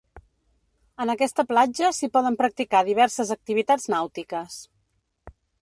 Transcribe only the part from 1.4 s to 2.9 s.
platja s'hi poden practicar